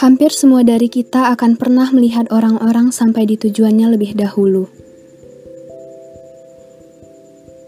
Hampir 0.00 0.32
semua 0.32 0.64
dari 0.64 0.88
kita 0.88 1.28
akan 1.36 1.60
pernah 1.60 1.92
melihat 1.92 2.24
orang-orang 2.32 2.88
sampai 2.88 3.28
di 3.28 3.36
tujuannya 3.36 3.84
lebih 3.92 4.16
dahulu. 4.16 4.64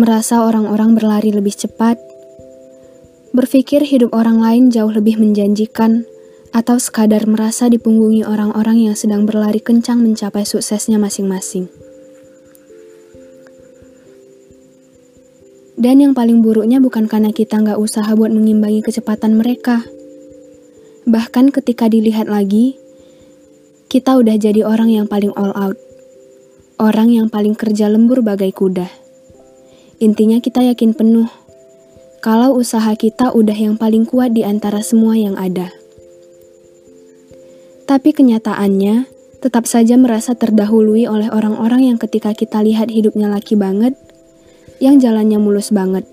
Merasa 0.00 0.40
orang-orang 0.40 0.96
berlari 0.96 1.36
lebih 1.36 1.52
cepat, 1.52 2.00
berpikir 3.36 3.84
hidup 3.84 4.16
orang 4.16 4.40
lain 4.40 4.72
jauh 4.72 4.88
lebih 4.88 5.20
menjanjikan, 5.20 6.08
atau 6.56 6.80
sekadar 6.80 7.28
merasa 7.28 7.68
dipunggungi 7.68 8.24
orang-orang 8.24 8.88
yang 8.88 8.96
sedang 8.96 9.28
berlari 9.28 9.60
kencang 9.60 10.00
mencapai 10.00 10.48
suksesnya 10.48 10.96
masing-masing. 10.96 11.68
Dan 15.76 16.00
yang 16.00 16.16
paling 16.16 16.40
buruknya 16.40 16.80
bukan 16.80 17.04
karena 17.04 17.36
kita 17.36 17.60
nggak 17.60 17.76
usaha 17.76 18.08
buat 18.16 18.32
mengimbangi 18.32 18.80
kecepatan 18.80 19.36
mereka, 19.36 19.84
Bahkan 21.04 21.52
ketika 21.52 21.88
dilihat 21.88 22.28
lagi, 22.28 22.80
kita 23.92 24.16
udah 24.16 24.36
jadi 24.40 24.64
orang 24.64 24.88
yang 24.88 25.06
paling 25.06 25.32
all 25.36 25.52
out. 25.52 25.76
Orang 26.80 27.12
yang 27.12 27.30
paling 27.30 27.54
kerja 27.54 27.86
lembur 27.92 28.24
bagai 28.24 28.50
kuda. 28.50 28.88
Intinya 30.02 30.42
kita 30.42 30.64
yakin 30.66 30.96
penuh 30.96 31.30
kalau 32.24 32.56
usaha 32.56 32.88
kita 32.96 33.36
udah 33.36 33.52
yang 33.52 33.76
paling 33.76 34.08
kuat 34.08 34.32
di 34.32 34.48
antara 34.48 34.80
semua 34.80 35.12
yang 35.12 35.36
ada. 35.36 35.68
Tapi 37.84 38.16
kenyataannya 38.16 39.04
tetap 39.44 39.68
saja 39.68 40.00
merasa 40.00 40.32
terdahului 40.32 41.04
oleh 41.04 41.28
orang-orang 41.28 41.92
yang 41.92 42.00
ketika 42.00 42.32
kita 42.32 42.64
lihat 42.64 42.88
hidupnya 42.88 43.28
laki 43.28 43.60
banget, 43.60 43.92
yang 44.80 44.96
jalannya 44.96 45.36
mulus 45.36 45.68
banget. 45.68 46.08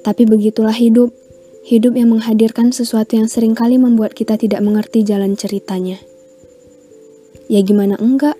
Tapi 0.00 0.24
begitulah 0.24 0.72
hidup. 0.72 1.12
Hidup 1.70 1.94
yang 1.94 2.10
menghadirkan 2.10 2.74
sesuatu 2.74 3.14
yang 3.14 3.30
sering 3.30 3.54
kali 3.54 3.78
membuat 3.78 4.10
kita 4.10 4.34
tidak 4.34 4.58
mengerti 4.58 5.06
jalan 5.06 5.38
ceritanya. 5.38 6.02
Ya 7.46 7.62
gimana 7.62 7.94
enggak? 7.94 8.34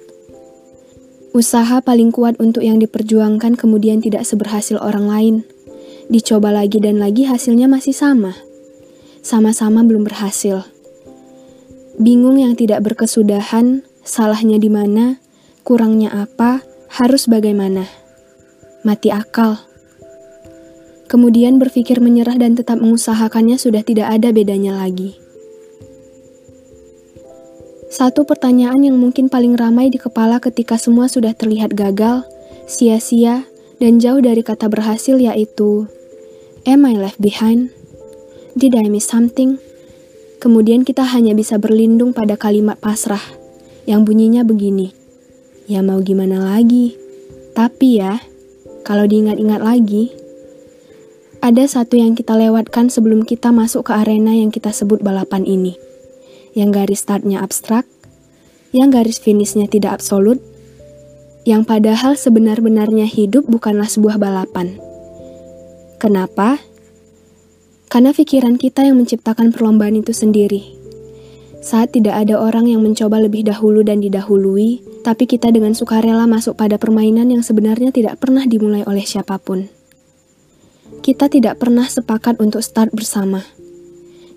Usaha 1.30 1.78
paling 1.78 2.10
kuat 2.10 2.42
untuk 2.42 2.66
yang 2.66 2.82
diperjuangkan 2.82 3.54
kemudian 3.54 4.02
tidak 4.02 4.26
seberhasil 4.26 4.82
orang 4.82 5.06
lain. 5.06 5.36
Dicoba 6.10 6.50
lagi 6.50 6.82
dan 6.82 6.98
lagi 6.98 7.22
hasilnya 7.22 7.70
masih 7.70 7.94
sama. 7.94 8.34
Sama-sama 9.22 9.86
belum 9.86 10.10
berhasil. 10.10 10.66
Bingung 12.02 12.34
yang 12.34 12.58
tidak 12.58 12.82
berkesudahan, 12.82 13.86
salahnya 14.02 14.58
di 14.58 14.74
mana, 14.74 15.22
kurangnya 15.62 16.10
apa, 16.26 16.66
harus 16.98 17.30
bagaimana. 17.30 17.86
Mati 18.82 19.14
akal 19.14 19.69
kemudian 21.10 21.58
berpikir 21.58 21.98
menyerah 21.98 22.38
dan 22.38 22.54
tetap 22.54 22.78
mengusahakannya 22.78 23.58
sudah 23.58 23.82
tidak 23.82 24.14
ada 24.14 24.30
bedanya 24.30 24.78
lagi. 24.78 25.18
Satu 27.90 28.22
pertanyaan 28.22 28.86
yang 28.86 28.94
mungkin 28.94 29.26
paling 29.26 29.58
ramai 29.58 29.90
di 29.90 29.98
kepala 29.98 30.38
ketika 30.38 30.78
semua 30.78 31.10
sudah 31.10 31.34
terlihat 31.34 31.74
gagal, 31.74 32.22
sia-sia, 32.70 33.50
dan 33.82 33.98
jauh 33.98 34.22
dari 34.22 34.46
kata 34.46 34.70
berhasil 34.70 35.18
yaitu, 35.18 35.90
Am 36.62 36.86
I 36.86 36.94
left 36.94 37.18
behind? 37.18 37.74
Did 38.54 38.78
I 38.78 38.86
miss 38.86 39.10
something? 39.10 39.58
Kemudian 40.38 40.86
kita 40.86 41.02
hanya 41.02 41.34
bisa 41.34 41.58
berlindung 41.58 42.14
pada 42.14 42.38
kalimat 42.38 42.78
pasrah, 42.78 43.20
yang 43.90 44.06
bunyinya 44.06 44.46
begini, 44.46 44.94
Ya 45.66 45.82
mau 45.82 45.98
gimana 45.98 46.38
lagi? 46.38 46.94
Tapi 47.58 47.98
ya, 47.98 48.22
kalau 48.86 49.10
diingat-ingat 49.10 49.58
lagi, 49.58 50.19
ada 51.40 51.64
satu 51.64 51.96
yang 51.96 52.12
kita 52.12 52.36
lewatkan 52.36 52.92
sebelum 52.92 53.24
kita 53.24 53.48
masuk 53.48 53.88
ke 53.88 53.92
arena 53.96 54.36
yang 54.36 54.52
kita 54.52 54.76
sebut 54.76 55.00
balapan 55.00 55.48
ini. 55.48 55.80
Yang 56.52 56.70
garis 56.76 57.00
startnya 57.00 57.40
abstrak, 57.40 57.88
yang 58.76 58.92
garis 58.92 59.16
finishnya 59.16 59.64
tidak 59.64 59.96
absolut, 59.96 60.36
yang 61.48 61.64
padahal 61.64 62.12
sebenar-benarnya 62.12 63.08
hidup 63.08 63.48
bukanlah 63.48 63.88
sebuah 63.88 64.20
balapan. 64.20 64.76
Kenapa? 65.96 66.60
Karena 67.88 68.12
pikiran 68.12 68.60
kita 68.60 68.84
yang 68.84 69.00
menciptakan 69.00 69.56
perlombaan 69.56 69.96
itu 69.96 70.12
sendiri. 70.12 70.76
Saat 71.64 71.96
tidak 71.96 72.20
ada 72.20 72.36
orang 72.36 72.68
yang 72.68 72.84
mencoba 72.84 73.16
lebih 73.16 73.48
dahulu 73.48 73.80
dan 73.80 74.04
didahului, 74.04 74.84
tapi 75.04 75.24
kita 75.24 75.48
dengan 75.48 75.72
sukarela 75.72 76.28
masuk 76.28 76.60
pada 76.60 76.76
permainan 76.76 77.32
yang 77.32 77.40
sebenarnya 77.40 77.92
tidak 77.96 78.20
pernah 78.20 78.44
dimulai 78.44 78.84
oleh 78.84 79.04
siapa 79.04 79.40
pun 79.40 79.79
kita 81.00 81.32
tidak 81.32 81.56
pernah 81.56 81.88
sepakat 81.88 82.36
untuk 82.38 82.60
start 82.60 82.92
bersama. 82.92 83.42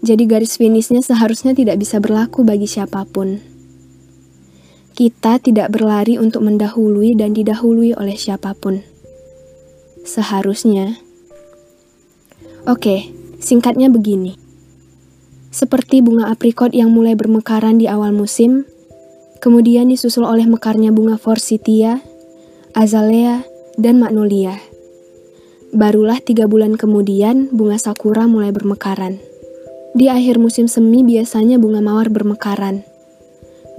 Jadi 0.04 0.24
garis 0.28 0.56
finishnya 0.56 1.04
seharusnya 1.04 1.56
tidak 1.56 1.80
bisa 1.80 2.00
berlaku 2.00 2.44
bagi 2.44 2.68
siapa 2.68 3.04
pun. 3.08 3.40
Kita 4.96 5.40
tidak 5.40 5.72
berlari 5.76 6.20
untuk 6.20 6.44
mendahului 6.44 7.16
dan 7.20 7.36
didahului 7.36 7.96
oleh 7.96 8.16
siapa 8.16 8.56
pun. 8.56 8.84
Seharusnya. 10.04 11.00
Oke, 12.68 13.12
singkatnya 13.44 13.92
begini. 13.92 14.40
Seperti 15.52 16.00
bunga 16.00 16.32
aprikot 16.32 16.72
yang 16.72 16.92
mulai 16.92 17.16
bermekaran 17.16 17.80
di 17.80 17.88
awal 17.88 18.16
musim, 18.16 18.68
kemudian 19.44 19.92
disusul 19.92 20.24
oleh 20.24 20.48
mekarnya 20.48 20.96
bunga 20.96 21.20
forsythia, 21.20 22.04
azalea, 22.76 23.44
dan 23.76 24.00
magnolia. 24.00 24.73
Barulah 25.74 26.22
tiga 26.22 26.46
bulan 26.46 26.78
kemudian, 26.78 27.50
bunga 27.50 27.82
sakura 27.82 28.30
mulai 28.30 28.54
bermekaran. 28.54 29.18
Di 29.98 30.06
akhir 30.06 30.38
musim 30.38 30.70
semi 30.70 31.02
biasanya 31.02 31.58
bunga 31.58 31.82
mawar 31.82 32.14
bermekaran, 32.14 32.86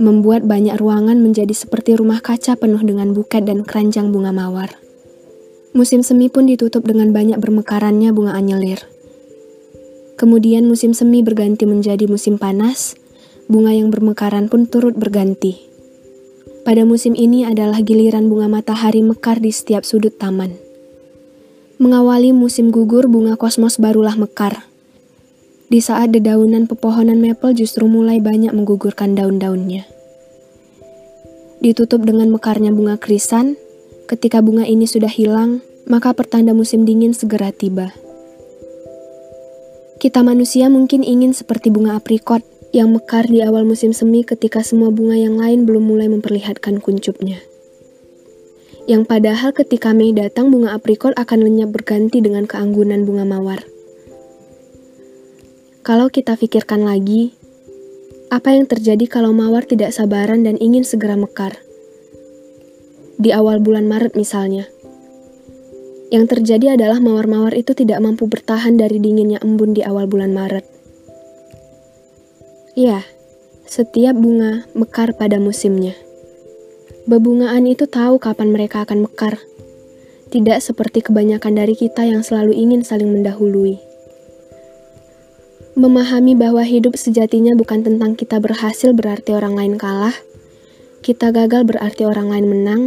membuat 0.03 0.43
banyak 0.43 0.75
ruangan 0.75 1.23
menjadi 1.23 1.55
seperti 1.55 1.95
rumah 1.95 2.19
kaca 2.19 2.59
penuh 2.59 2.83
dengan 2.83 3.15
buket 3.15 3.47
dan 3.47 3.63
keranjang 3.63 4.11
bunga 4.11 4.35
mawar. 4.35 4.75
Musim 5.71 6.03
semi 6.03 6.27
pun 6.27 6.51
ditutup 6.51 6.83
dengan 6.83 7.15
banyak 7.15 7.39
bermekarannya 7.39 8.11
bunga 8.11 8.35
anyelir. 8.35 8.83
Kemudian 10.19 10.67
musim 10.67 10.99
semi 10.99 11.23
berganti 11.23 11.63
menjadi 11.63 12.11
musim 12.11 12.43
panas, 12.43 12.99
bunga 13.47 13.71
yang 13.71 13.95
bermekaran 13.95 14.51
pun 14.51 14.67
turut 14.67 14.99
berganti. 14.99 15.63
Pada 16.67 16.83
musim 16.83 17.15
ini 17.15 17.47
adalah 17.47 17.79
giliran 17.87 18.27
bunga 18.27 18.51
matahari 18.51 18.99
mekar 18.99 19.39
di 19.39 19.55
setiap 19.55 19.87
sudut 19.87 20.19
taman. 20.19 20.64
Mengawali 21.75 22.31
musim 22.31 22.71
gugur, 22.71 23.11
bunga 23.11 23.35
kosmos 23.35 23.83
barulah 23.83 24.15
mekar. 24.15 24.71
Di 25.67 25.83
saat 25.83 26.15
dedaunan 26.15 26.71
pepohonan 26.71 27.19
maple 27.19 27.51
justru 27.51 27.91
mulai 27.91 28.23
banyak 28.23 28.55
menggugurkan 28.55 29.19
daun-daunnya. 29.19 29.83
Ditutup 31.59 32.07
dengan 32.07 32.31
mekarnya 32.31 32.71
bunga 32.71 32.95
krisan, 32.95 33.59
ketika 34.07 34.39
bunga 34.39 34.63
ini 34.63 34.87
sudah 34.87 35.11
hilang, 35.11 35.67
maka 35.91 36.15
pertanda 36.15 36.55
musim 36.55 36.87
dingin 36.87 37.11
segera 37.11 37.51
tiba. 37.51 37.91
Kita 39.99 40.23
manusia 40.23 40.71
mungkin 40.71 41.03
ingin 41.03 41.35
seperti 41.35 41.75
bunga 41.75 41.99
aprikot 41.99 42.47
yang 42.71 42.95
mekar 42.95 43.27
di 43.27 43.43
awal 43.43 43.67
musim 43.67 43.91
semi 43.91 44.23
ketika 44.23 44.63
semua 44.63 44.95
bunga 44.95 45.19
yang 45.19 45.43
lain 45.43 45.67
belum 45.67 45.91
mulai 45.91 46.07
memperlihatkan 46.07 46.79
kuncupnya 46.79 47.43
yang 48.85 49.09
padahal 49.09 49.57
ketika 49.57 49.97
Mei 49.97 50.13
datang 50.13 50.53
bunga 50.53 50.77
aprikot 50.77 51.17
akan 51.17 51.41
lenyap 51.41 51.73
berganti 51.73 52.21
dengan 52.21 52.45
keanggunan 52.45 53.09
bunga 53.09 53.25
mawar. 53.25 53.65
Kalau 55.85 56.13
kita 56.13 56.37
pikirkan 56.37 56.85
lagi, 56.85 57.33
apa 58.29 58.53
yang 58.53 58.69
terjadi 58.69 59.05
kalau 59.09 59.33
mawar 59.33 59.65
tidak 59.65 59.93
sabaran 59.93 60.45
dan 60.45 60.61
ingin 60.61 60.85
segera 60.85 61.17
mekar? 61.17 61.61
Di 63.17 63.33
awal 63.33 63.65
bulan 63.65 63.89
Maret 63.89 64.17
misalnya. 64.17 64.69
Yang 66.13 66.37
terjadi 66.37 66.77
adalah 66.77 67.01
mawar-mawar 67.01 67.57
itu 67.57 67.73
tidak 67.73 68.05
mampu 68.05 68.29
bertahan 68.29 68.77
dari 68.77 69.01
dinginnya 69.01 69.41
embun 69.41 69.73
di 69.73 69.81
awal 69.81 70.05
bulan 70.05 70.37
Maret. 70.37 70.65
Ya, 72.77 73.07
setiap 73.65 74.19
bunga 74.19 74.69
mekar 74.77 75.17
pada 75.17 75.41
musimnya. 75.41 76.04
Bebungaan 77.05 77.69
itu 77.69 77.85
tahu 77.85 78.17
kapan 78.17 78.49
mereka 78.49 78.89
akan 78.89 79.05
mekar. 79.05 79.37
Tidak 80.33 80.57
seperti 80.57 81.05
kebanyakan 81.05 81.61
dari 81.61 81.77
kita 81.77 82.01
yang 82.09 82.25
selalu 82.25 82.57
ingin 82.57 82.81
saling 82.81 83.13
mendahului. 83.13 83.77
Memahami 85.77 86.33
bahwa 86.33 86.65
hidup 86.65 86.97
sejatinya 86.97 87.53
bukan 87.53 87.85
tentang 87.85 88.17
kita 88.17 88.41
berhasil 88.41 88.97
berarti 88.97 89.37
orang 89.37 89.53
lain 89.53 89.75
kalah, 89.77 90.17
kita 91.05 91.29
gagal 91.29 91.69
berarti 91.69 92.09
orang 92.09 92.33
lain 92.33 92.47
menang, 92.49 92.83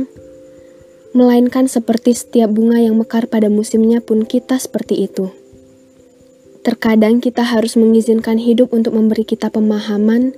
melainkan 1.13 1.69
seperti 1.69 2.17
setiap 2.17 2.49
bunga 2.49 2.81
yang 2.81 2.97
mekar 2.97 3.29
pada 3.29 3.53
musimnya 3.53 4.01
pun 4.01 4.25
kita 4.25 4.57
seperti 4.57 5.05
itu. 5.05 5.29
Terkadang 6.65 7.21
kita 7.21 7.45
harus 7.45 7.77
mengizinkan 7.77 8.41
hidup 8.41 8.73
untuk 8.73 8.97
memberi 8.97 9.29
kita 9.29 9.53
pemahaman 9.53 10.33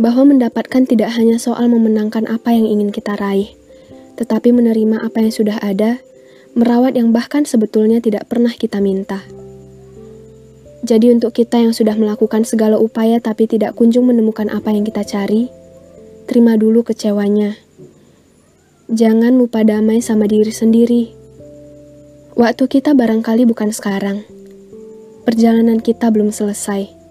bahwa 0.00 0.32
mendapatkan 0.32 0.88
tidak 0.88 1.12
hanya 1.16 1.36
soal 1.36 1.68
memenangkan 1.68 2.24
apa 2.28 2.52
yang 2.52 2.64
ingin 2.64 2.88
kita 2.94 3.16
raih, 3.16 3.52
tetapi 4.16 4.52
menerima 4.52 5.02
apa 5.04 5.20
yang 5.20 5.32
sudah 5.32 5.58
ada, 5.60 6.00
merawat 6.52 6.96
yang 6.96 7.12
bahkan 7.12 7.44
sebetulnya 7.48 8.00
tidak 8.00 8.28
pernah 8.28 8.52
kita 8.52 8.80
minta. 8.80 9.24
Jadi 10.82 11.14
untuk 11.14 11.30
kita 11.30 11.62
yang 11.62 11.70
sudah 11.70 11.94
melakukan 11.94 12.42
segala 12.42 12.74
upaya 12.74 13.22
tapi 13.22 13.46
tidak 13.46 13.78
kunjung 13.78 14.10
menemukan 14.10 14.50
apa 14.50 14.74
yang 14.74 14.82
kita 14.82 15.06
cari, 15.06 15.46
terima 16.26 16.58
dulu 16.58 16.82
kecewanya. 16.82 17.54
Jangan 18.90 19.38
lupa 19.38 19.62
damai 19.62 20.02
sama 20.02 20.26
diri 20.26 20.50
sendiri. 20.50 21.02
Waktu 22.34 22.64
kita 22.66 22.98
barangkali 22.98 23.46
bukan 23.46 23.70
sekarang. 23.70 24.26
Perjalanan 25.22 25.78
kita 25.78 26.10
belum 26.10 26.34
selesai. 26.34 27.01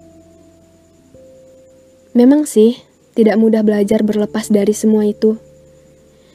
Memang 2.12 2.44
sih, 2.44 2.80
tidak 3.16 3.40
mudah 3.40 3.64
belajar 3.64 4.04
berlepas 4.04 4.52
dari 4.52 4.76
semua 4.76 5.08
itu. 5.08 5.40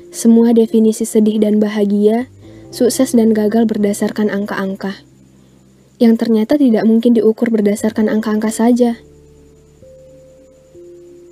Semua 0.09 0.53
definisi 0.53 1.06
sedih 1.06 1.38
dan 1.38 1.62
bahagia, 1.62 2.29
sukses 2.74 3.13
dan 3.13 3.33
gagal 3.33 3.69
berdasarkan 3.69 4.33
angka-angka 4.33 5.07
yang 5.97 6.13
ternyata 6.13 6.62
tidak 6.62 6.85
mungkin 6.85 7.18
diukur 7.18 7.50
berdasarkan 7.50 8.09
angka-angka 8.09 8.53
saja. 8.53 9.01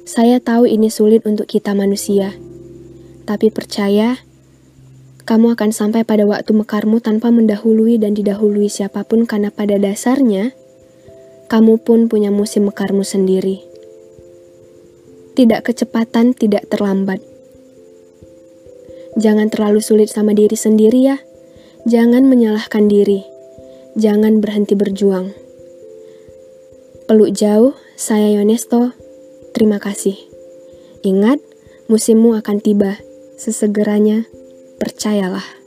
Saya 0.06 0.42
tahu 0.42 0.70
ini 0.70 0.90
sulit 0.90 1.26
untuk 1.26 1.50
kita 1.50 1.74
manusia, 1.74 2.34
tapi 3.26 3.50
percaya, 3.50 4.22
kamu 5.26 5.58
akan 5.58 5.74
sampai 5.74 6.06
pada 6.06 6.30
waktu 6.30 6.54
mekarmu 6.54 7.02
tanpa 7.02 7.34
mendahului 7.34 7.98
dan 7.98 8.14
didahului 8.14 8.70
siapa 8.70 9.02
pun 9.06 9.26
karena 9.26 9.50
pada 9.50 9.78
dasarnya, 9.82 10.54
kamu 11.50 11.82
pun 11.82 12.06
punya 12.06 12.30
musim 12.30 12.70
mekarmu 12.70 13.02
sendiri. 13.02 13.66
Tidak 15.36 15.62
kecepatan, 15.62 16.32
tidak 16.32 16.72
terlambat. 16.72 17.20
Jangan 19.20 19.52
terlalu 19.52 19.84
sulit 19.84 20.08
sama 20.08 20.32
diri 20.32 20.56
sendiri 20.56 21.00
ya. 21.04 21.18
Jangan 21.86 22.26
menyalahkan 22.26 22.88
diri 22.88 23.36
jangan 23.96 24.44
berhenti 24.44 24.76
berjuang. 24.76 25.32
Peluk 27.08 27.32
jauh, 27.32 27.74
saya 27.96 28.36
Yonesto. 28.36 28.92
Terima 29.56 29.80
kasih. 29.80 30.20
Ingat, 31.08 31.40
musimmu 31.88 32.36
akan 32.36 32.60
tiba. 32.60 33.00
Sesegeranya, 33.40 34.28
percayalah. 34.84 35.65